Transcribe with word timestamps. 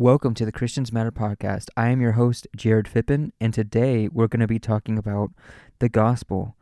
Welcome 0.00 0.34
to 0.34 0.44
the 0.44 0.52
Christians 0.52 0.92
Matter 0.92 1.10
podcast. 1.10 1.70
I 1.76 1.88
am 1.88 2.00
your 2.00 2.12
host, 2.12 2.46
Jared 2.54 2.86
Fippen, 2.86 3.32
and 3.40 3.52
today 3.52 4.06
we're 4.06 4.28
going 4.28 4.38
to 4.38 4.46
be 4.46 4.60
talking 4.60 4.96
about 4.96 5.32
the 5.80 5.88
gospel. 5.88 6.54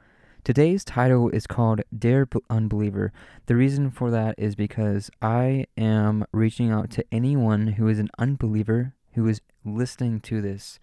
Today's 0.42 0.86
title 0.86 1.28
is 1.28 1.46
called 1.46 1.82
Dear 1.94 2.26
Unbeliever. 2.48 3.12
The 3.44 3.54
reason 3.54 3.90
for 3.90 4.10
that 4.10 4.36
is 4.38 4.54
because 4.54 5.10
I 5.20 5.66
am 5.76 6.24
reaching 6.32 6.70
out 6.70 6.88
to 6.92 7.04
anyone 7.12 7.66
who 7.66 7.88
is 7.88 7.98
an 7.98 8.08
unbeliever 8.18 8.94
who 9.12 9.28
is 9.28 9.42
listening 9.66 10.20
to 10.20 10.40
this. 10.40 10.78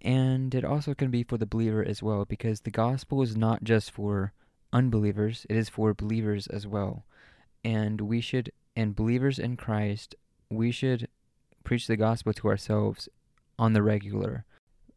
And 0.00 0.54
it 0.54 0.64
also 0.64 0.94
can 0.94 1.10
be 1.10 1.24
for 1.24 1.36
the 1.36 1.44
believer 1.44 1.84
as 1.84 2.02
well, 2.02 2.24
because 2.24 2.62
the 2.62 2.70
gospel 2.70 3.20
is 3.20 3.36
not 3.36 3.64
just 3.64 3.90
for 3.90 4.32
unbelievers, 4.72 5.44
it 5.50 5.56
is 5.58 5.68
for 5.68 5.92
believers 5.92 6.46
as 6.46 6.66
well. 6.66 7.04
And 7.62 8.00
we 8.00 8.22
should, 8.22 8.50
and 8.74 8.96
believers 8.96 9.38
in 9.38 9.58
Christ, 9.58 10.14
we 10.48 10.70
should 10.70 11.08
preach 11.66 11.88
the 11.88 11.96
gospel 11.96 12.32
to 12.32 12.48
ourselves 12.48 13.08
on 13.58 13.72
the 13.72 13.82
regular. 13.82 14.44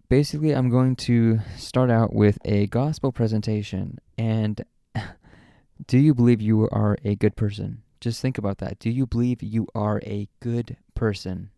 Basically, 0.07 0.51
I'm 0.51 0.69
going 0.69 0.95
to 0.97 1.39
start 1.57 1.89
out 1.89 2.13
with 2.13 2.37
a 2.45 2.67
gospel 2.67 3.11
presentation. 3.11 3.97
And 4.17 4.63
do 5.87 5.97
you 5.97 6.13
believe 6.13 6.41
you 6.41 6.69
are 6.71 6.95
a 7.03 7.15
good 7.15 7.35
person? 7.35 7.81
Just 7.99 8.21
think 8.21 8.37
about 8.37 8.59
that. 8.59 8.77
Do 8.79 8.89
you 8.91 9.07
believe 9.07 9.41
you 9.41 9.67
are 9.73 9.99
a 10.05 10.29
good 10.39 10.77
person? 10.93 11.49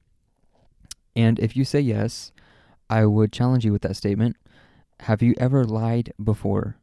And 1.14 1.40
if 1.40 1.58
you 1.58 1.66
say 1.66 1.82
yes, 1.82 2.32
I 2.90 3.06
would 3.06 3.34
challenge 3.34 3.66
you 3.66 3.74
with 3.74 3.82
that 3.82 3.98
statement. 3.98 4.38
Have 5.02 5.22
you 5.22 5.36
ever 5.38 5.66
lied 5.66 6.14
before? 6.24 6.78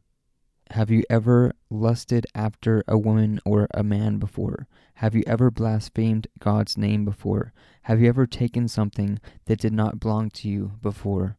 Have 0.73 0.91
you 0.91 1.03
ever 1.09 1.53
lusted 1.71 2.27
after 2.35 2.83
a 2.87 2.95
woman 2.95 3.39
or 3.43 3.67
a 3.73 3.81
man 3.81 4.19
before? 4.19 4.67
Have 4.95 5.15
you 5.15 5.23
ever 5.25 5.49
blasphemed 5.49 6.27
God's 6.37 6.77
name 6.77 7.05
before? 7.05 7.53
Have 7.83 7.99
you 7.99 8.07
ever 8.07 8.27
taken 8.27 8.67
something 8.67 9.19
that 9.45 9.59
did 9.59 9.73
not 9.73 9.99
belong 9.99 10.29
to 10.31 10.47
you 10.47 10.73
before? 10.79 11.37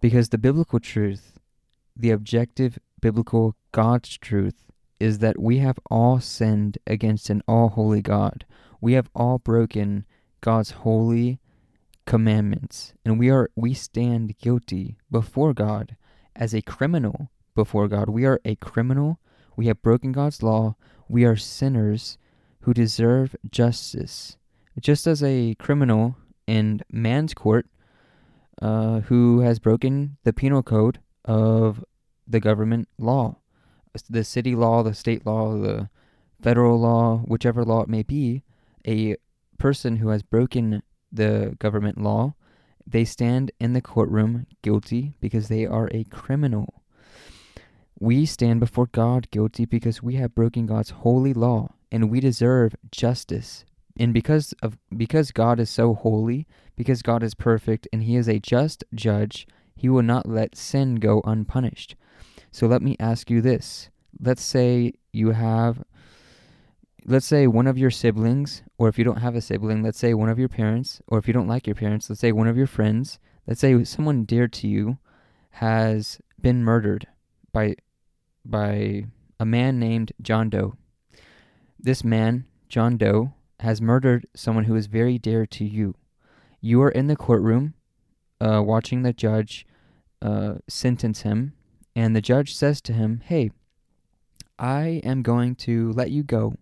Because 0.00 0.28
the 0.28 0.38
biblical 0.38 0.78
truth, 0.78 1.36
the 1.96 2.12
objective 2.12 2.78
biblical 3.00 3.56
God's 3.72 4.16
truth, 4.18 4.70
is 5.00 5.18
that 5.18 5.40
we 5.40 5.58
have 5.58 5.80
all 5.90 6.20
sinned 6.20 6.78
against 6.86 7.30
an 7.30 7.42
all 7.48 7.70
holy 7.70 8.02
God. 8.02 8.46
We 8.80 8.92
have 8.92 9.10
all 9.16 9.38
broken 9.38 10.06
God's 10.40 10.70
holy 10.70 11.40
commandments, 12.06 12.92
and 13.04 13.18
we 13.18 13.30
are 13.30 13.50
we 13.56 13.74
stand 13.74 14.38
guilty 14.38 14.96
before 15.10 15.54
God 15.54 15.96
as 16.36 16.54
a 16.54 16.62
criminal 16.62 17.30
before 17.54 17.88
God. 17.88 18.08
We 18.08 18.24
are 18.24 18.40
a 18.44 18.56
criminal. 18.56 19.18
We 19.56 19.66
have 19.66 19.82
broken 19.82 20.12
God's 20.12 20.42
law. 20.42 20.76
We 21.08 21.24
are 21.24 21.36
sinners 21.36 22.18
who 22.60 22.74
deserve 22.74 23.36
justice. 23.50 24.36
Just 24.80 25.06
as 25.06 25.22
a 25.22 25.54
criminal 25.56 26.16
in 26.46 26.82
man's 26.90 27.34
court 27.34 27.66
uh, 28.60 29.00
who 29.00 29.40
has 29.40 29.58
broken 29.58 30.16
the 30.24 30.32
penal 30.32 30.62
code 30.62 30.98
of 31.24 31.84
the 32.26 32.40
government 32.40 32.88
law, 32.98 33.36
the 34.08 34.24
city 34.24 34.56
law, 34.56 34.82
the 34.82 34.94
state 34.94 35.24
law, 35.24 35.56
the 35.56 35.88
federal 36.42 36.80
law, 36.80 37.18
whichever 37.18 37.64
law 37.64 37.82
it 37.82 37.88
may 37.88 38.02
be, 38.02 38.42
a 38.86 39.16
person 39.58 39.96
who 39.96 40.08
has 40.08 40.22
broken 40.22 40.82
the 41.12 41.56
government 41.58 42.00
law, 42.00 42.34
they 42.86 43.04
stand 43.04 43.50
in 43.60 43.72
the 43.72 43.80
courtroom 43.80 44.46
guilty 44.62 45.14
because 45.20 45.48
they 45.48 45.64
are 45.64 45.88
a 45.92 46.04
criminal. 46.04 46.82
We 47.98 48.26
stand 48.26 48.60
before 48.60 48.86
God 48.86 49.30
guilty 49.30 49.64
because 49.64 50.02
we 50.02 50.16
have 50.16 50.34
broken 50.34 50.66
God's 50.66 50.90
holy 50.90 51.32
law 51.32 51.74
and 51.92 52.10
we 52.10 52.20
deserve 52.20 52.74
justice. 52.90 53.64
And 53.96 54.12
because 54.12 54.52
of 54.62 54.76
because 54.96 55.30
God 55.30 55.60
is 55.60 55.70
so 55.70 55.94
holy, 55.94 56.46
because 56.76 57.02
God 57.02 57.22
is 57.22 57.34
perfect 57.34 57.86
and 57.92 58.02
he 58.02 58.16
is 58.16 58.28
a 58.28 58.40
just 58.40 58.82
judge, 58.94 59.46
he 59.76 59.88
will 59.88 60.02
not 60.02 60.28
let 60.28 60.56
sin 60.56 60.96
go 60.96 61.22
unpunished. 61.24 61.94
So 62.50 62.66
let 62.66 62.82
me 62.82 62.96
ask 62.98 63.30
you 63.30 63.40
this. 63.40 63.90
Let's 64.20 64.42
say 64.42 64.94
you 65.12 65.30
have 65.30 65.84
let's 67.06 67.26
say 67.26 67.46
one 67.46 67.66
of 67.66 67.78
your 67.78 67.90
siblings 67.90 68.62
or 68.78 68.88
if 68.88 68.98
you 68.98 69.04
don't 69.04 69.18
have 69.18 69.34
a 69.34 69.40
sibling, 69.40 69.82
let's 69.82 69.98
say 69.98 70.14
one 70.14 70.28
of 70.28 70.38
your 70.38 70.48
parents 70.48 71.00
or 71.06 71.18
if 71.18 71.28
you 71.28 71.32
don't 71.34 71.48
like 71.48 71.66
your 71.66 71.76
parents, 71.76 72.08
let's 72.08 72.20
say 72.20 72.32
one 72.32 72.48
of 72.48 72.56
your 72.56 72.66
friends, 72.66 73.18
let's 73.46 73.60
say 73.60 73.84
someone 73.84 74.24
dear 74.24 74.48
to 74.48 74.66
you 74.66 74.98
has 75.50 76.18
been 76.40 76.64
murdered 76.64 77.06
by 77.52 77.76
by 78.44 79.06
a 79.40 79.44
man 79.44 79.78
named 79.78 80.12
John 80.20 80.50
Doe. 80.50 80.74
This 81.78 82.04
man, 82.04 82.46
John 82.68 82.96
Doe, 82.96 83.32
has 83.60 83.80
murdered 83.80 84.26
someone 84.34 84.64
who 84.64 84.74
is 84.74 84.86
very 84.86 85.18
dear 85.18 85.46
to 85.46 85.64
you. 85.64 85.94
You 86.60 86.82
are 86.82 86.90
in 86.90 87.06
the 87.06 87.16
courtroom 87.16 87.74
uh, 88.40 88.62
watching 88.64 89.02
the 89.02 89.12
judge 89.12 89.66
uh, 90.22 90.54
sentence 90.68 91.22
him, 91.22 91.54
and 91.94 92.14
the 92.14 92.20
judge 92.20 92.54
says 92.54 92.80
to 92.82 92.92
him, 92.92 93.22
Hey, 93.24 93.50
I 94.58 95.00
am 95.04 95.22
going 95.22 95.56
to 95.56 95.92
let 95.92 96.10
you 96.10 96.22
go. 96.22 96.54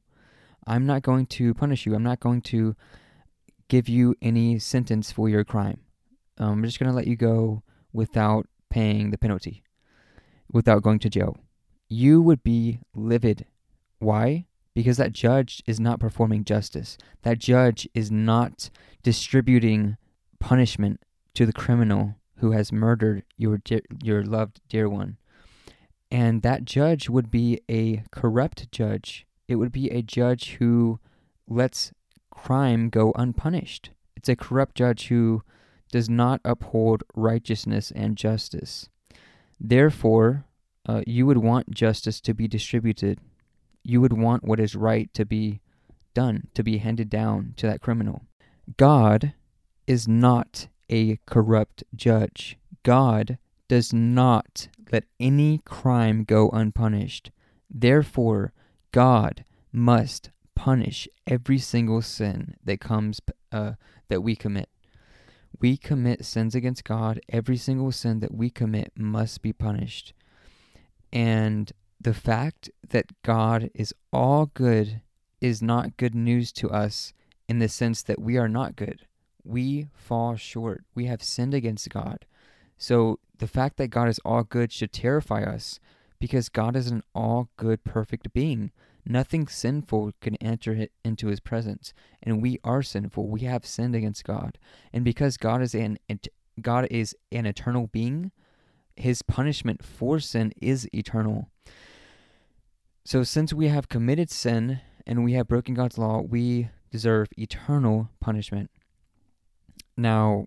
I'm 0.67 0.87
not 0.87 1.03
going 1.03 1.27
to 1.27 1.55
punish 1.55 1.87
you. 1.87 1.95
I'm 1.95 2.03
not 2.03 2.21
going 2.21 2.43
to 2.43 2.77
give 3.69 3.89
you 3.89 4.15
any 4.23 4.59
sentence 4.59 5.11
for 5.11 5.29
your 5.29 5.45
crime. 5.45 5.81
Um, 6.39 6.53
I'm 6.53 6.65
just 6.65 6.79
going 6.79 6.91
to 6.91 6.97
let 6.97 7.07
you 7.07 7.17
go 7.17 7.63
without 7.93 8.47
paying 8.71 9.11
the 9.11 9.19
penalty, 9.19 9.63
without 10.51 10.83
going 10.83 10.99
to 11.01 11.11
jail 11.11 11.37
you 11.93 12.23
would 12.23 12.43
be 12.43 12.81
livid. 12.95 13.47
Why? 13.99 14.47
Because 14.75 14.97
that 14.97 15.13
judge 15.13 15.63
is 15.67 15.79
not 15.79 16.01
performing 16.01 16.45
justice. 16.45 16.97
That 17.23 17.39
judge 17.39 17.87
is 17.95 18.11
not 18.11 18.71
distributing 19.03 19.99
punishment 20.41 21.01
to 21.35 21.45
the 21.47 21.53
criminal 21.53 22.17
who 22.39 22.53
has 22.53 22.73
murdered 22.73 23.23
your 23.37 23.61
your 24.03 24.25
loved 24.25 24.61
dear 24.69 24.89
one. 24.89 25.19
And 26.11 26.43
that 26.43 26.65
judge 26.65 27.09
would 27.09 27.31
be 27.31 27.61
a 27.71 28.03
corrupt 28.11 28.73
judge. 28.73 29.27
It 29.47 29.57
would 29.57 29.73
be 29.73 29.91
a 29.91 30.03
judge 30.03 30.57
who 30.59 30.99
lets 31.47 31.93
crime 32.31 32.89
go 32.89 33.13
unpunished. 33.17 33.91
It's 34.17 34.29
a 34.29 34.37
corrupt 34.37 34.75
judge 34.75 35.09
who 35.09 35.43
does 35.91 36.09
not 36.09 36.41
uphold 36.45 37.05
righteousness 37.15 37.93
and 37.95 38.17
justice. 38.17 38.89
Therefore, 39.61 40.47
uh, 40.87 41.03
you 41.07 41.27
would 41.27 41.39
want 41.39 41.71
justice 41.71 42.21
to 42.21 42.35
be 42.35 42.49
distributed. 42.49 43.19
You 43.85 44.01
would 44.01 44.13
want 44.13 44.45
what 44.45 44.61
is 44.61 44.75
right 44.75 45.13
to 45.15 45.25
be 45.25 45.61
done, 46.15 46.49
to 46.55 46.63
be 46.63 46.79
handed 46.79 47.09
down 47.09 47.55
to 47.57 47.67
that 47.67 47.81
criminal. 47.81 48.23
God 48.77 49.35
is 49.87 50.07
not 50.07 50.69
a 50.91 51.19
corrupt 51.27 51.85
judge. 51.95 52.59
God 52.83 53.39
does 53.69 53.93
not 53.93 54.69
let 54.91 55.05
any 55.19 55.59
crime 55.65 56.25
go 56.25 56.51
unpunished. 56.51 57.31
Therefore, 57.71 58.53
God 58.93 59.45
must 59.73 60.31
punish 60.55 61.09
every 61.27 61.59
single 61.59 62.03
sin 62.03 62.55
that 62.63 62.81
comes 62.81 63.21
uh, 63.51 63.73
that 64.09 64.21
we 64.21 64.37
commit. 64.37 64.69
We 65.61 65.77
commit 65.77 66.25
sins 66.25 66.55
against 66.55 66.85
God. 66.85 67.21
Every 67.29 67.57
single 67.57 67.93
sin 67.93 68.21
that 68.21 68.35
we 68.35 68.51
commit 68.51 68.93
must 68.97 69.43
be 69.43 69.53
punished. 69.53 70.13
And 71.13 71.73
the 72.01 72.15
fact 72.15 72.71
that 72.89 73.13
God 73.23 73.71
is 73.75 73.95
all 74.13 74.47
good 74.47 75.03
is 75.41 75.63
not 75.63 75.97
good 75.97 76.15
news 76.15 76.53
to 76.53 76.71
us 76.71 77.13
in 77.49 77.59
the 77.59 77.69
sense 77.69 78.03
that 78.03 78.21
we 78.21 78.37
are 78.37 78.49
not 78.49 78.77
good. 78.77 79.07
We 79.45 79.89
fall 79.93 80.37
short. 80.37 80.85
We 80.95 81.07
have 81.07 81.23
sinned 81.23 81.55
against 81.55 81.91
God. 81.91 82.27
So 82.77 83.19
the 83.39 83.47
fact 83.47 83.77
that 83.77 83.89
God 83.89 84.09
is 84.09 84.21
all 84.25 84.45
good 84.45 84.73
should 84.73 84.93
terrify 84.93 85.43
us 85.43 85.81
because 86.19 86.49
God 86.49 86.77
is 86.77 86.89
an 86.89 87.03
all 87.15 87.49
good, 87.57 87.83
perfect 87.83 88.33
being. 88.33 88.71
Nothing 89.05 89.49
sinful 89.49 90.13
can 90.21 90.37
enter 90.37 90.87
into 91.05 91.27
his 91.27 91.41
presence. 91.41 91.93
And 92.23 92.41
we 92.41 92.61
are 92.63 92.83
sinful. 92.83 93.27
We 93.27 93.41
have 93.41 93.67
sinned 93.67 93.97
against 93.97 94.23
God. 94.23 94.59
And 94.93 95.05
because 95.05 95.37
God 95.37 95.61
is 95.63 95.75
an 95.75 95.99
God 96.61 96.87
is 96.91 97.17
an 97.33 97.47
eternal 97.47 97.89
being, 97.89 98.31
his 98.97 99.23
punishment 99.23 99.85
for 99.85 100.21
sin 100.21 100.53
is 100.61 100.89
eternal. 100.93 101.49
So, 103.05 103.23
since 103.25 103.53
we 103.53 103.69
have 103.69 103.89
committed 103.89 104.31
sin 104.31 104.81
and 105.07 105.25
we 105.25 105.33
have 105.33 105.49
broken 105.49 105.75
God's 105.75 105.99
law, 105.99 106.21
we 106.21 106.69
deserve 106.91 107.29
eternal 107.37 108.11
punishment. 108.21 108.71
Now, 109.97 110.47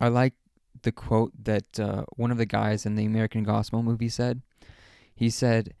I 0.00 0.08
like 0.08 0.34
the 0.82 0.92
quote 0.92 1.32
that 1.42 1.80
uh, 1.80 2.04
one 2.16 2.30
of 2.30 2.38
the 2.38 2.46
guys 2.46 2.86
in 2.86 2.94
the 2.94 3.04
American 3.04 3.42
Gospel 3.42 3.82
movie 3.82 4.08
said. 4.08 4.42
He 5.14 5.30
said, 5.30 5.74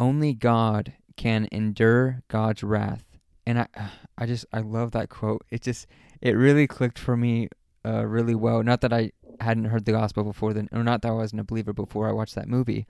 "Only 0.00 0.34
God 0.34 0.94
can 1.16 1.48
endure 1.52 2.22
God's 2.28 2.62
wrath." 2.62 3.04
And 3.46 3.60
I, 3.60 3.66
I 4.18 4.26
just, 4.26 4.46
I 4.52 4.60
love 4.60 4.92
that 4.92 5.08
quote. 5.08 5.44
It 5.50 5.62
just, 5.62 5.86
it 6.20 6.32
really 6.32 6.66
clicked 6.66 6.98
for 6.98 7.16
me, 7.16 7.48
uh, 7.84 8.04
really 8.04 8.34
well. 8.34 8.62
Not 8.62 8.80
that 8.80 8.92
I 8.92 9.12
hadn't 9.40 9.66
heard 9.66 9.84
the 9.84 9.92
gospel 9.92 10.24
before 10.24 10.52
then, 10.52 10.68
or 10.72 10.82
not 10.82 11.02
that 11.02 11.08
I 11.08 11.14
wasn't 11.14 11.40
a 11.40 11.44
believer 11.44 11.72
before 11.72 12.08
I 12.08 12.12
watched 12.12 12.34
that 12.34 12.48
movie, 12.48 12.86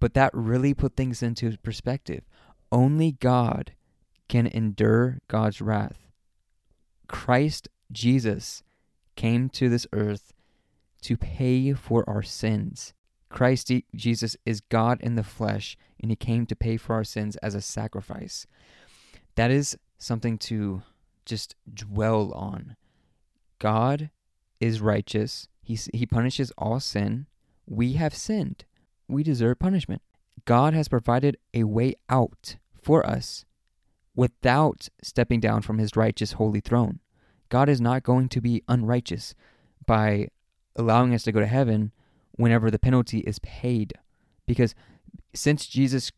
but 0.00 0.14
that 0.14 0.30
really 0.34 0.74
put 0.74 0.96
things 0.96 1.22
into 1.22 1.56
perspective. 1.58 2.24
Only 2.70 3.12
God 3.12 3.72
can 4.28 4.46
endure 4.46 5.18
God's 5.28 5.60
wrath. 5.60 6.08
Christ 7.08 7.68
Jesus 7.90 8.62
came 9.16 9.48
to 9.50 9.68
this 9.68 9.86
earth 9.92 10.32
to 11.02 11.16
pay 11.16 11.72
for 11.74 12.08
our 12.08 12.22
sins. 12.22 12.94
Christ 13.28 13.70
Jesus 13.94 14.36
is 14.46 14.60
God 14.60 15.00
in 15.00 15.16
the 15.16 15.22
flesh, 15.22 15.76
and 16.00 16.10
he 16.10 16.16
came 16.16 16.46
to 16.46 16.56
pay 16.56 16.76
for 16.76 16.94
our 16.94 17.04
sins 17.04 17.36
as 17.36 17.54
a 17.54 17.60
sacrifice. 17.60 18.46
That 19.34 19.50
is 19.50 19.76
something 19.98 20.38
to 20.38 20.82
just 21.24 21.54
dwell 21.72 22.32
on. 22.32 22.76
God 23.58 24.10
is 24.60 24.80
righteous. 24.80 25.48
He, 25.62 25.78
he 25.94 26.06
punishes 26.06 26.52
all 26.58 26.80
sin. 26.80 27.26
We 27.66 27.94
have 27.94 28.14
sinned. 28.14 28.64
We 29.08 29.22
deserve 29.22 29.58
punishment. 29.58 30.02
God 30.44 30.74
has 30.74 30.88
provided 30.88 31.36
a 31.54 31.64
way 31.64 31.94
out 32.08 32.56
for 32.80 33.06
us 33.06 33.44
without 34.14 34.88
stepping 35.02 35.40
down 35.40 35.62
from 35.62 35.78
his 35.78 35.96
righteous 35.96 36.32
holy 36.32 36.60
throne. 36.60 37.00
God 37.48 37.68
is 37.68 37.80
not 37.80 38.02
going 38.02 38.28
to 38.30 38.40
be 38.40 38.62
unrighteous 38.68 39.34
by 39.86 40.28
allowing 40.76 41.14
us 41.14 41.22
to 41.24 41.32
go 41.32 41.40
to 41.40 41.46
heaven 41.46 41.92
whenever 42.32 42.70
the 42.70 42.78
penalty 42.78 43.18
is 43.20 43.38
paid. 43.40 43.92
Because 44.46 44.74
since 45.34 45.66
Jesus 45.66 46.10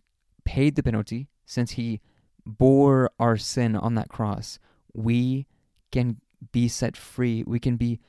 paid 0.44 0.76
the 0.76 0.82
penalty, 0.82 1.28
since 1.44 1.72
he 1.72 2.00
bore 2.46 3.10
our 3.18 3.36
sin 3.36 3.76
on 3.76 3.94
that 3.94 4.08
cross, 4.08 4.58
we 4.92 5.46
can 5.90 6.18
be 6.52 6.68
set 6.68 6.96
free. 6.96 7.42
We 7.46 7.58
can 7.58 7.76
be 7.76 8.00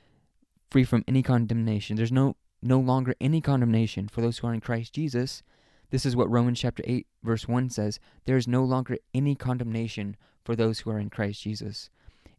free 0.76 0.84
from 0.84 1.04
any 1.08 1.22
condemnation. 1.22 1.96
There's 1.96 2.12
no 2.12 2.36
no 2.60 2.78
longer 2.78 3.14
any 3.18 3.40
condemnation 3.40 4.08
for 4.08 4.20
those 4.20 4.36
who 4.36 4.46
are 4.46 4.52
in 4.52 4.60
Christ 4.60 4.92
Jesus. 4.92 5.42
This 5.88 6.04
is 6.04 6.14
what 6.14 6.30
Romans 6.30 6.60
chapter 6.60 6.82
8 6.86 7.06
verse 7.22 7.48
1 7.48 7.70
says, 7.70 7.98
there 8.26 8.36
is 8.36 8.46
no 8.46 8.62
longer 8.62 8.98
any 9.14 9.34
condemnation 9.34 10.18
for 10.44 10.54
those 10.54 10.80
who 10.80 10.90
are 10.90 10.98
in 10.98 11.08
Christ 11.08 11.40
Jesus. 11.40 11.88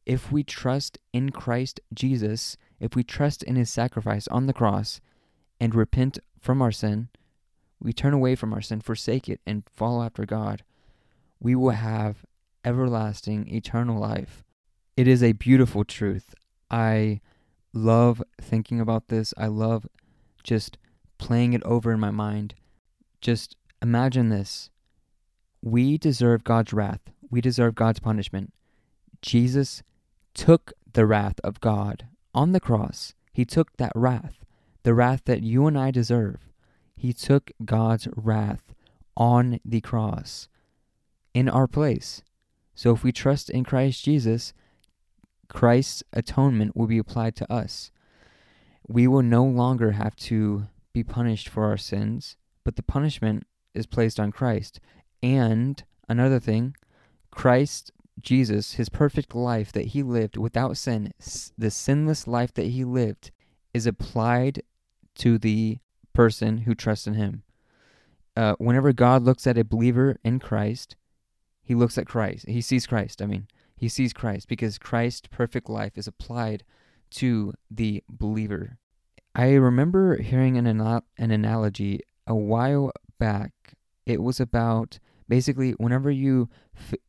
If 0.05 0.31
we 0.31 0.43
trust 0.43 0.99
in 1.11 1.31
Christ 1.31 1.79
Jesus, 1.91 2.57
if 2.79 2.95
we 2.95 3.03
trust 3.03 3.41
in 3.41 3.55
his 3.55 3.71
sacrifice 3.71 4.27
on 4.27 4.45
the 4.45 4.53
cross 4.53 5.01
and 5.59 5.73
repent 5.73 6.19
from 6.39 6.61
our 6.61 6.71
sin, 6.71 7.07
we 7.81 7.91
turn 7.91 8.13
away 8.13 8.35
from 8.35 8.53
our 8.53 8.61
sin, 8.61 8.81
forsake 8.81 9.27
it, 9.27 9.41
and 9.47 9.63
follow 9.73 10.03
after 10.03 10.27
God, 10.27 10.61
we 11.39 11.55
will 11.55 11.71
have 11.71 12.23
everlasting, 12.63 13.47
eternal 13.47 13.99
life. 13.99 14.43
It 14.95 15.07
is 15.07 15.23
a 15.23 15.31
beautiful 15.31 15.83
truth. 15.83 16.35
I 16.69 17.21
love 17.77 18.21
thinking 18.41 18.79
about 18.81 19.07
this. 19.07 19.33
I 19.37 19.47
love 19.47 19.87
just 20.43 20.77
playing 21.17 21.53
it 21.53 21.63
over 21.63 21.91
in 21.91 21.99
my 21.99 22.11
mind. 22.11 22.55
Just 23.21 23.55
imagine 23.81 24.29
this. 24.29 24.69
We 25.61 25.97
deserve 25.97 26.43
God's 26.43 26.73
wrath, 26.73 27.01
we 27.29 27.41
deserve 27.41 27.75
God's 27.75 27.99
punishment. 27.99 28.53
Jesus 29.21 29.83
took 30.33 30.73
the 30.93 31.05
wrath 31.05 31.39
of 31.43 31.59
God 31.59 32.07
on 32.33 32.51
the 32.51 32.59
cross. 32.59 33.13
He 33.33 33.45
took 33.45 33.75
that 33.77 33.91
wrath, 33.95 34.45
the 34.83 34.93
wrath 34.93 35.23
that 35.25 35.41
you 35.41 35.67
and 35.67 35.77
I 35.77 35.91
deserve. 35.91 36.47
He 36.95 37.13
took 37.13 37.51
God's 37.65 38.07
wrath 38.15 38.73
on 39.15 39.59
the 39.65 39.81
cross 39.81 40.47
in 41.33 41.49
our 41.49 41.67
place. 41.67 42.21
So 42.75 42.93
if 42.93 43.03
we 43.03 43.11
trust 43.11 43.49
in 43.49 43.63
Christ 43.63 44.03
Jesus, 44.03 44.53
Christ's 45.49 46.03
atonement 46.13 46.75
will 46.75 46.87
be 46.87 46.97
applied 46.97 47.35
to 47.37 47.51
us. 47.51 47.91
We 48.87 49.07
will 49.07 49.23
no 49.23 49.43
longer 49.43 49.91
have 49.91 50.15
to 50.17 50.67
be 50.93 51.03
punished 51.03 51.49
for 51.49 51.65
our 51.65 51.77
sins, 51.77 52.37
but 52.63 52.75
the 52.75 52.83
punishment 52.83 53.45
is 53.73 53.85
placed 53.85 54.19
on 54.19 54.31
Christ. 54.31 54.79
And 55.21 55.83
another 56.09 56.39
thing, 56.39 56.75
Christ 57.31 57.91
Jesus, 58.19 58.73
his 58.73 58.89
perfect 58.89 59.35
life 59.35 59.71
that 59.71 59.87
he 59.87 60.03
lived 60.03 60.37
without 60.37 60.77
sin, 60.77 61.13
the 61.57 61.71
sinless 61.71 62.27
life 62.27 62.53
that 62.55 62.67
he 62.67 62.83
lived, 62.83 63.31
is 63.73 63.85
applied 63.85 64.63
to 65.15 65.37
the 65.37 65.79
person 66.13 66.59
who 66.59 66.73
trusts 66.73 67.07
in 67.07 67.13
him. 67.13 67.43
Uh, 68.35 68.55
whenever 68.57 68.93
God 68.93 69.23
looks 69.23 69.45
at 69.47 69.57
a 69.57 69.63
believer 69.63 70.17
in 70.23 70.39
Christ, 70.39 70.95
he 71.61 71.75
looks 71.75 71.97
at 71.97 72.07
Christ. 72.07 72.47
He 72.47 72.61
sees 72.61 72.87
Christ, 72.87 73.21
I 73.21 73.25
mean. 73.25 73.47
He 73.77 73.89
sees 73.89 74.11
Christ 74.11 74.47
because 74.47 74.79
Christ's 74.79 75.27
perfect 75.29 75.69
life 75.69 75.97
is 75.97 76.07
applied 76.07 76.63
to 77.11 77.53
the 77.69 78.03
believer. 78.09 78.79
I 79.35 79.53
remember 79.53 80.19
hearing 80.19 80.57
an, 80.57 80.65
an 80.65 81.31
analogy 81.31 82.01
a 82.25 82.35
while 82.35 82.91
back. 83.19 83.51
It 84.05 84.23
was 84.23 84.39
about 84.39 84.97
basically 85.29 85.71
whenever 85.73 86.09
you 86.09 86.49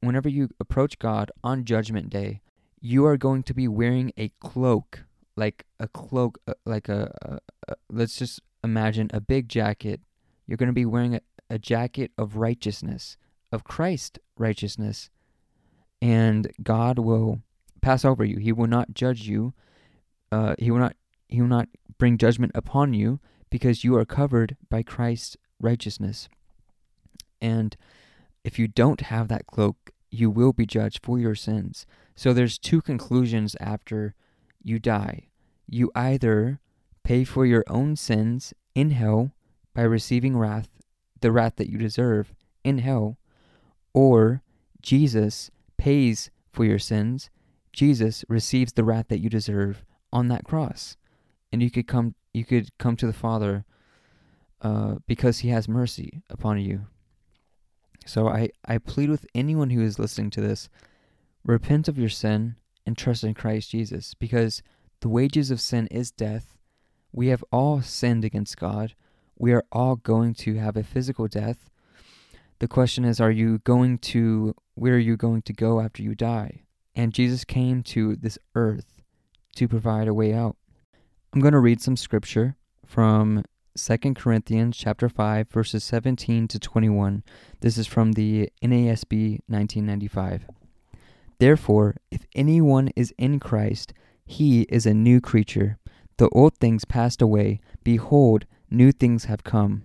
whenever 0.00 0.28
you 0.28 0.50
approach 0.60 0.98
God 0.98 1.30
on 1.42 1.64
judgment 1.64 2.10
day, 2.10 2.42
you 2.80 3.06
are 3.06 3.16
going 3.16 3.44
to 3.44 3.54
be 3.54 3.66
wearing 3.66 4.12
a 4.18 4.30
cloak, 4.40 5.04
like 5.36 5.64
a 5.80 5.88
cloak 5.88 6.38
uh, 6.46 6.54
like 6.66 6.90
a, 6.90 7.10
a, 7.22 7.38
a 7.72 7.76
let's 7.88 8.18
just 8.18 8.40
imagine 8.62 9.10
a 9.14 9.22
big 9.22 9.48
jacket. 9.48 10.02
You're 10.46 10.58
going 10.58 10.68
to 10.68 10.74
be 10.74 10.86
wearing 10.86 11.14
a, 11.14 11.20
a 11.48 11.58
jacket 11.58 12.12
of 12.18 12.36
righteousness, 12.36 13.16
of 13.50 13.64
Christ 13.64 14.18
righteousness 14.36 15.08
and 16.00 16.50
God 16.62 16.98
will 16.98 17.40
pass 17.80 18.04
over 18.04 18.24
you. 18.24 18.38
He 18.38 18.52
will 18.52 18.66
not 18.66 18.94
judge 18.94 19.22
you. 19.22 19.52
Uh, 20.30 20.54
he 20.58 20.70
will 20.70 20.78
not. 20.78 20.96
He 21.28 21.40
will 21.40 21.48
not 21.48 21.68
bring 21.98 22.16
judgment 22.16 22.52
upon 22.54 22.94
you 22.94 23.20
because 23.50 23.84
you 23.84 23.96
are 23.96 24.04
covered 24.04 24.56
by 24.70 24.82
Christ's 24.82 25.36
righteousness. 25.60 26.28
And 27.40 27.76
if 28.44 28.58
you 28.58 28.68
don't 28.68 29.02
have 29.02 29.28
that 29.28 29.46
cloak, 29.46 29.90
you 30.10 30.30
will 30.30 30.52
be 30.52 30.66
judged 30.66 31.04
for 31.04 31.18
your 31.18 31.34
sins. 31.34 31.86
So 32.16 32.32
there's 32.32 32.58
two 32.58 32.80
conclusions 32.80 33.56
after 33.60 34.14
you 34.62 34.78
die. 34.78 35.28
You 35.66 35.90
either 35.94 36.60
pay 37.04 37.24
for 37.24 37.44
your 37.44 37.64
own 37.68 37.96
sins 37.96 38.54
in 38.74 38.90
hell 38.90 39.32
by 39.74 39.82
receiving 39.82 40.36
wrath, 40.36 40.68
the 41.20 41.32
wrath 41.32 41.56
that 41.56 41.70
you 41.70 41.78
deserve 41.78 42.34
in 42.64 42.78
hell, 42.78 43.18
or 43.92 44.42
Jesus 44.82 45.50
pays 45.78 46.30
for 46.52 46.64
your 46.64 46.78
sins, 46.78 47.30
Jesus 47.72 48.24
receives 48.28 48.72
the 48.72 48.84
wrath 48.84 49.08
that 49.08 49.20
you 49.20 49.30
deserve 49.30 49.84
on 50.12 50.28
that 50.28 50.44
cross. 50.44 50.96
And 51.52 51.62
you 51.62 51.70
could 51.70 51.86
come 51.86 52.14
you 52.34 52.44
could 52.44 52.76
come 52.78 52.96
to 52.96 53.06
the 53.06 53.12
Father 53.12 53.64
uh, 54.60 54.96
because 55.06 55.38
he 55.38 55.48
has 55.48 55.68
mercy 55.68 56.22
upon 56.28 56.60
you. 56.60 56.86
So 58.04 58.28
I, 58.28 58.50
I 58.64 58.78
plead 58.78 59.10
with 59.10 59.26
anyone 59.34 59.70
who 59.70 59.82
is 59.82 59.98
listening 59.98 60.30
to 60.30 60.40
this, 60.40 60.68
repent 61.44 61.88
of 61.88 61.98
your 61.98 62.08
sin 62.08 62.56
and 62.86 62.96
trust 62.96 63.24
in 63.24 63.34
Christ 63.34 63.70
Jesus, 63.70 64.14
because 64.14 64.62
the 65.00 65.08
wages 65.08 65.50
of 65.50 65.60
sin 65.60 65.86
is 65.88 66.10
death. 66.10 66.56
We 67.12 67.28
have 67.28 67.44
all 67.52 67.82
sinned 67.82 68.24
against 68.24 68.56
God. 68.56 68.94
We 69.36 69.52
are 69.52 69.64
all 69.70 69.96
going 69.96 70.34
to 70.34 70.56
have 70.56 70.76
a 70.76 70.82
physical 70.82 71.28
death. 71.28 71.70
The 72.60 72.68
question 72.68 73.04
is, 73.04 73.20
are 73.20 73.30
you 73.30 73.58
going 73.58 73.98
to 73.98 74.54
where 74.74 74.94
are 74.94 74.98
you 74.98 75.16
going 75.16 75.42
to 75.42 75.52
go 75.52 75.80
after 75.80 76.02
you 76.02 76.14
die? 76.14 76.62
And 76.94 77.14
Jesus 77.14 77.44
came 77.44 77.82
to 77.84 78.16
this 78.16 78.38
earth 78.54 79.00
to 79.56 79.68
provide 79.68 80.08
a 80.08 80.14
way 80.14 80.34
out. 80.34 80.56
I'm 81.32 81.40
going 81.40 81.52
to 81.52 81.60
read 81.60 81.80
some 81.80 81.96
scripture 81.96 82.56
from 82.84 83.44
2 83.76 84.14
Corinthians 84.14 84.76
chapter 84.76 85.08
5 85.08 85.48
verses 85.50 85.84
17 85.84 86.48
to 86.48 86.58
21. 86.58 87.22
This 87.60 87.78
is 87.78 87.86
from 87.86 88.12
the 88.12 88.50
NASB 88.62 89.40
1995. 89.46 90.46
Therefore, 91.38 91.94
if 92.10 92.26
anyone 92.34 92.90
is 92.96 93.14
in 93.16 93.38
Christ, 93.38 93.92
he 94.26 94.62
is 94.62 94.84
a 94.84 94.94
new 94.94 95.20
creature. 95.20 95.78
The 96.16 96.28
old 96.30 96.56
things 96.56 96.84
passed 96.84 97.22
away; 97.22 97.60
behold, 97.84 98.46
new 98.68 98.90
things 98.90 99.26
have 99.26 99.44
come. 99.44 99.84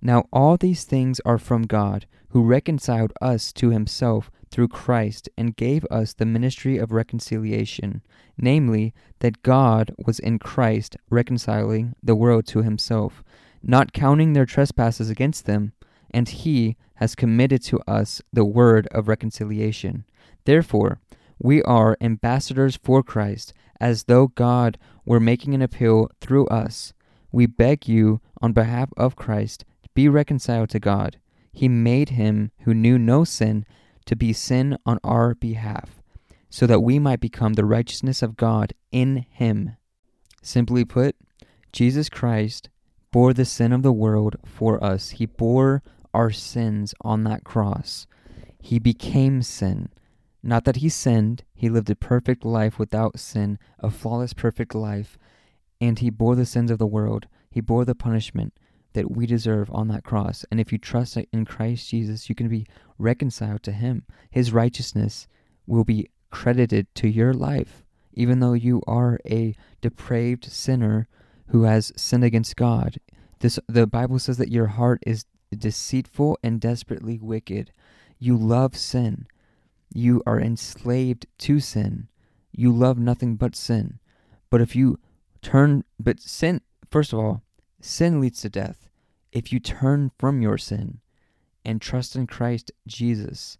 Now 0.00 0.26
all 0.32 0.56
these 0.56 0.84
things 0.84 1.20
are 1.24 1.38
from 1.38 1.62
God, 1.62 2.06
who 2.30 2.44
reconciled 2.44 3.12
us 3.20 3.52
to 3.54 3.70
himself 3.70 4.30
through 4.50 4.68
Christ 4.68 5.28
and 5.36 5.56
gave 5.56 5.84
us 5.90 6.14
the 6.14 6.26
ministry 6.26 6.78
of 6.78 6.92
reconciliation, 6.92 8.02
namely, 8.36 8.94
that 9.20 9.42
God 9.42 9.94
was 10.06 10.18
in 10.18 10.38
Christ 10.38 10.96
reconciling 11.10 11.94
the 12.02 12.14
world 12.14 12.46
to 12.48 12.62
himself, 12.62 13.22
not 13.62 13.92
counting 13.92 14.32
their 14.32 14.46
trespasses 14.46 15.10
against 15.10 15.46
them, 15.46 15.72
and 16.10 16.28
he 16.28 16.76
has 16.94 17.14
committed 17.14 17.62
to 17.64 17.80
us 17.86 18.22
the 18.32 18.44
word 18.44 18.88
of 18.92 19.08
reconciliation. 19.08 20.04
Therefore, 20.44 21.00
we 21.38 21.62
are 21.62 21.96
ambassadors 22.00 22.76
for 22.82 23.02
Christ, 23.02 23.52
as 23.80 24.04
though 24.04 24.28
God 24.28 24.78
were 25.04 25.20
making 25.20 25.54
an 25.54 25.62
appeal 25.62 26.10
through 26.20 26.46
us. 26.46 26.92
We 27.30 27.46
beg 27.46 27.86
you, 27.86 28.20
on 28.40 28.52
behalf 28.52 28.90
of 28.96 29.16
Christ, 29.16 29.64
be 29.98 30.08
reconciled 30.08 30.70
to 30.70 30.78
God. 30.78 31.18
He 31.52 31.68
made 31.68 32.10
him 32.10 32.52
who 32.60 32.72
knew 32.72 33.00
no 33.00 33.24
sin 33.24 33.66
to 34.06 34.14
be 34.14 34.32
sin 34.32 34.78
on 34.86 35.00
our 35.02 35.34
behalf, 35.34 36.00
so 36.48 36.68
that 36.68 36.84
we 36.84 37.00
might 37.00 37.18
become 37.18 37.54
the 37.54 37.64
righteousness 37.64 38.22
of 38.22 38.36
God 38.36 38.74
in 38.92 39.26
him. 39.28 39.76
Simply 40.40 40.84
put, 40.84 41.16
Jesus 41.72 42.08
Christ 42.08 42.68
bore 43.10 43.32
the 43.32 43.44
sin 43.44 43.72
of 43.72 43.82
the 43.82 43.92
world 43.92 44.36
for 44.44 44.82
us. 44.84 45.10
He 45.10 45.26
bore 45.26 45.82
our 46.14 46.30
sins 46.30 46.94
on 47.00 47.24
that 47.24 47.42
cross. 47.42 48.06
He 48.62 48.78
became 48.78 49.42
sin. 49.42 49.88
Not 50.44 50.64
that 50.64 50.76
he 50.76 50.88
sinned, 50.88 51.42
he 51.56 51.68
lived 51.68 51.90
a 51.90 51.96
perfect 51.96 52.44
life 52.44 52.78
without 52.78 53.18
sin, 53.18 53.58
a 53.80 53.90
flawless, 53.90 54.32
perfect 54.32 54.76
life, 54.76 55.18
and 55.80 55.98
he 55.98 56.08
bore 56.08 56.36
the 56.36 56.46
sins 56.46 56.70
of 56.70 56.78
the 56.78 56.86
world. 56.86 57.26
He 57.50 57.60
bore 57.60 57.84
the 57.84 57.96
punishment 57.96 58.52
that 58.92 59.10
we 59.10 59.26
deserve 59.26 59.70
on 59.70 59.88
that 59.88 60.04
cross. 60.04 60.44
And 60.50 60.60
if 60.60 60.72
you 60.72 60.78
trust 60.78 61.16
in 61.16 61.44
Christ 61.44 61.88
Jesus, 61.88 62.28
you 62.28 62.34
can 62.34 62.48
be 62.48 62.66
reconciled 62.98 63.62
to 63.64 63.72
him. 63.72 64.04
His 64.30 64.52
righteousness 64.52 65.28
will 65.66 65.84
be 65.84 66.08
credited 66.30 66.92
to 66.96 67.08
your 67.08 67.32
life, 67.32 67.84
even 68.12 68.40
though 68.40 68.54
you 68.54 68.82
are 68.86 69.18
a 69.26 69.54
depraved 69.80 70.44
sinner 70.46 71.08
who 71.48 71.62
has 71.64 71.92
sinned 71.96 72.24
against 72.24 72.56
God. 72.56 72.98
This 73.40 73.58
the 73.68 73.86
Bible 73.86 74.18
says 74.18 74.38
that 74.38 74.50
your 74.50 74.66
heart 74.66 75.02
is 75.06 75.24
deceitful 75.56 76.38
and 76.42 76.60
desperately 76.60 77.18
wicked. 77.18 77.72
You 78.18 78.36
love 78.36 78.76
sin. 78.76 79.26
You 79.94 80.22
are 80.26 80.40
enslaved 80.40 81.26
to 81.38 81.60
sin. 81.60 82.08
You 82.52 82.72
love 82.72 82.98
nothing 82.98 83.36
but 83.36 83.54
sin. 83.54 84.00
But 84.50 84.60
if 84.60 84.74
you 84.74 84.98
turn 85.40 85.84
but 86.00 86.20
sin 86.20 86.60
first 86.90 87.12
of 87.12 87.18
all, 87.18 87.42
sin 87.80 88.20
leads 88.20 88.40
to 88.42 88.48
death. 88.48 88.88
If 89.32 89.52
you 89.52 89.60
turn 89.60 90.10
from 90.18 90.42
your 90.42 90.58
sin 90.58 91.00
and 91.64 91.80
trust 91.80 92.16
in 92.16 92.26
Christ 92.26 92.72
Jesus, 92.86 93.58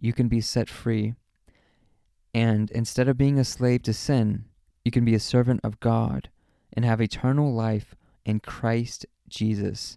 you 0.00 0.12
can 0.12 0.28
be 0.28 0.40
set 0.40 0.68
free. 0.68 1.14
And 2.34 2.70
instead 2.70 3.08
of 3.08 3.18
being 3.18 3.38
a 3.38 3.44
slave 3.44 3.82
to 3.84 3.92
sin, 3.92 4.44
you 4.84 4.90
can 4.90 5.04
be 5.04 5.14
a 5.14 5.20
servant 5.20 5.60
of 5.64 5.80
God 5.80 6.30
and 6.72 6.84
have 6.84 7.00
eternal 7.00 7.52
life 7.52 7.94
in 8.24 8.40
Christ 8.40 9.06
Jesus. 9.28 9.96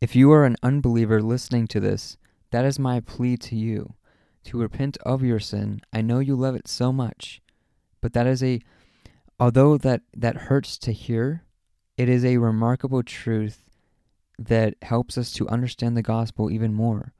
If 0.00 0.14
you 0.14 0.30
are 0.32 0.44
an 0.44 0.56
unbeliever 0.62 1.22
listening 1.22 1.66
to 1.68 1.80
this, 1.80 2.16
that 2.50 2.64
is 2.64 2.78
my 2.78 3.00
plea 3.00 3.36
to 3.38 3.56
you 3.56 3.94
to 4.44 4.58
repent 4.58 4.96
of 5.04 5.22
your 5.22 5.40
sin. 5.40 5.80
I 5.92 6.02
know 6.02 6.20
you 6.20 6.36
love 6.36 6.54
it 6.54 6.68
so 6.68 6.92
much, 6.92 7.42
but 8.00 8.12
that 8.12 8.26
is 8.26 8.42
a 8.42 8.60
although 9.40 9.76
that 9.76 10.02
that 10.14 10.36
hurts 10.36 10.78
to 10.78 10.92
hear, 10.92 11.42
it 11.96 12.08
is 12.08 12.24
a 12.24 12.38
remarkable 12.38 13.02
truth 13.02 13.62
that 14.38 14.74
helps 14.82 15.16
us 15.16 15.32
to 15.32 15.48
understand 15.48 15.96
the 15.96 16.02
gospel 16.02 16.50
even 16.50 16.74
more. 16.74 17.12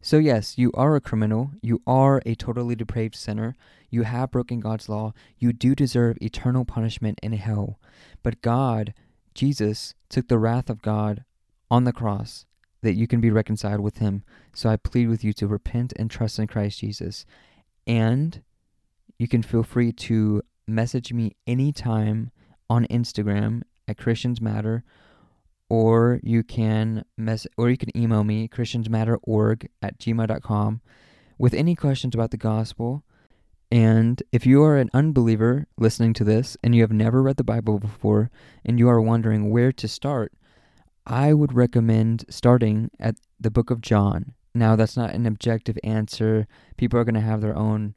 So, 0.00 0.18
yes, 0.18 0.58
you 0.58 0.72
are 0.74 0.96
a 0.96 1.00
criminal. 1.00 1.52
You 1.62 1.80
are 1.86 2.20
a 2.26 2.34
totally 2.34 2.74
depraved 2.74 3.14
sinner. 3.14 3.54
You 3.88 4.02
have 4.02 4.32
broken 4.32 4.58
God's 4.58 4.88
law. 4.88 5.12
You 5.38 5.52
do 5.52 5.74
deserve 5.74 6.18
eternal 6.20 6.64
punishment 6.64 7.20
in 7.22 7.32
hell. 7.34 7.78
But 8.22 8.42
God, 8.42 8.94
Jesus, 9.34 9.94
took 10.08 10.28
the 10.28 10.38
wrath 10.38 10.68
of 10.68 10.82
God 10.82 11.24
on 11.70 11.84
the 11.84 11.92
cross 11.92 12.46
that 12.82 12.94
you 12.94 13.06
can 13.06 13.20
be 13.20 13.30
reconciled 13.30 13.80
with 13.80 13.98
Him. 13.98 14.24
So 14.54 14.68
I 14.68 14.76
plead 14.76 15.08
with 15.08 15.22
you 15.22 15.32
to 15.34 15.46
repent 15.46 15.92
and 15.96 16.10
trust 16.10 16.38
in 16.38 16.48
Christ 16.48 16.80
Jesus. 16.80 17.24
And 17.86 18.42
you 19.18 19.28
can 19.28 19.42
feel 19.42 19.62
free 19.62 19.92
to 19.92 20.42
message 20.66 21.12
me 21.12 21.36
anytime 21.46 22.32
on 22.68 22.86
Instagram 22.86 23.62
at 23.92 23.98
Christians 23.98 24.40
Matter, 24.40 24.82
or 25.68 26.20
you 26.22 26.42
can 26.42 27.04
mess 27.16 27.46
or 27.56 27.70
you 27.70 27.78
can 27.78 27.96
email 27.96 28.24
me 28.24 28.48
christiansmatterorg 28.48 29.68
at 29.80 29.98
gmail.com 29.98 30.80
with 31.38 31.54
any 31.54 31.74
questions 31.74 32.14
about 32.14 32.30
the 32.30 32.36
gospel. 32.36 33.04
And 33.70 34.22
if 34.32 34.44
you 34.44 34.62
are 34.64 34.76
an 34.76 34.90
unbeliever 34.92 35.66
listening 35.78 36.12
to 36.14 36.24
this 36.24 36.58
and 36.62 36.74
you 36.74 36.82
have 36.82 36.92
never 36.92 37.22
read 37.22 37.38
the 37.38 37.44
Bible 37.44 37.78
before 37.78 38.30
and 38.66 38.78
you 38.78 38.88
are 38.88 39.00
wondering 39.00 39.50
where 39.50 39.72
to 39.72 39.88
start, 39.88 40.34
I 41.06 41.32
would 41.32 41.54
recommend 41.54 42.26
starting 42.28 42.90
at 43.00 43.16
the 43.40 43.50
book 43.50 43.70
of 43.70 43.80
John. 43.80 44.34
Now, 44.54 44.76
that's 44.76 44.96
not 44.96 45.14
an 45.14 45.24
objective 45.24 45.78
answer. 45.82 46.46
People 46.76 46.98
are 46.98 47.04
going 47.04 47.14
to 47.14 47.20
have 47.20 47.40
their 47.40 47.56
own 47.56 47.94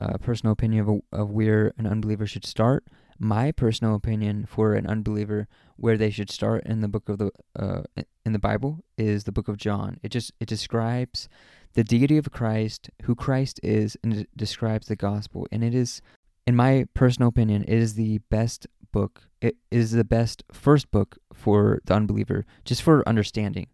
uh, 0.00 0.18
personal 0.18 0.52
opinion 0.52 0.88
of, 0.88 1.20
of 1.20 1.30
where 1.30 1.72
an 1.78 1.86
unbeliever 1.86 2.26
should 2.26 2.44
start. 2.44 2.84
My 3.22 3.52
personal 3.52 3.94
opinion 3.94 4.46
for 4.46 4.74
an 4.74 4.84
unbeliever 4.84 5.46
where 5.76 5.96
they 5.96 6.10
should 6.10 6.28
start 6.28 6.66
in 6.66 6.80
the 6.80 6.88
book 6.88 7.08
of 7.08 7.18
the 7.18 7.30
uh, 7.56 7.82
in 8.26 8.32
the 8.32 8.40
Bible 8.40 8.82
is 8.98 9.22
the 9.22 9.30
book 9.30 9.46
of 9.46 9.58
John. 9.58 9.98
It 10.02 10.08
just 10.08 10.32
it 10.40 10.48
describes 10.48 11.28
the 11.74 11.84
deity 11.84 12.18
of 12.18 12.32
Christ, 12.32 12.90
who 13.04 13.14
Christ 13.14 13.60
is, 13.62 13.96
and 14.02 14.12
it 14.12 14.28
describes 14.36 14.88
the 14.88 14.96
gospel. 14.96 15.46
And 15.52 15.62
it 15.62 15.72
is, 15.72 16.02
in 16.48 16.56
my 16.56 16.88
personal 16.94 17.28
opinion, 17.28 17.62
it 17.62 17.78
is 17.78 17.94
the 17.94 18.18
best 18.28 18.66
book. 18.90 19.28
It 19.40 19.54
is 19.70 19.92
the 19.92 20.02
best 20.02 20.42
first 20.50 20.90
book 20.90 21.16
for 21.32 21.78
the 21.84 21.94
unbeliever, 21.94 22.44
just 22.64 22.82
for 22.82 23.08
understanding 23.08 23.68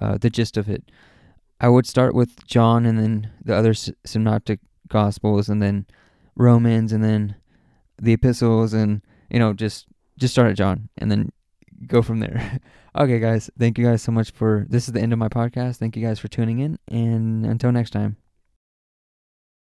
uh, 0.00 0.18
the 0.18 0.28
gist 0.28 0.58
of 0.58 0.68
it. 0.68 0.92
I 1.58 1.70
would 1.70 1.86
start 1.86 2.14
with 2.14 2.46
John 2.46 2.84
and 2.84 2.98
then 2.98 3.30
the 3.42 3.54
other 3.56 3.72
synoptic 3.72 4.60
gospels 4.88 5.48
and 5.48 5.62
then 5.62 5.86
Romans 6.36 6.92
and 6.92 7.02
then 7.02 7.36
the 8.00 8.12
epistles 8.12 8.72
and 8.72 9.02
you 9.30 9.38
know 9.38 9.52
just 9.52 9.86
just 10.18 10.34
start 10.34 10.50
at 10.50 10.56
John 10.56 10.88
and 10.98 11.10
then 11.10 11.32
go 11.86 12.02
from 12.02 12.20
there. 12.20 12.60
okay 12.96 13.18
guys, 13.18 13.50
thank 13.58 13.78
you 13.78 13.84
guys 13.84 14.02
so 14.02 14.12
much 14.12 14.30
for 14.30 14.66
this 14.68 14.86
is 14.86 14.92
the 14.92 15.00
end 15.00 15.12
of 15.12 15.18
my 15.18 15.28
podcast. 15.28 15.76
Thank 15.76 15.96
you 15.96 16.06
guys 16.06 16.18
for 16.18 16.28
tuning 16.28 16.60
in 16.60 16.78
and 16.88 17.46
until 17.46 17.72
next 17.72 17.90
time. 17.90 18.16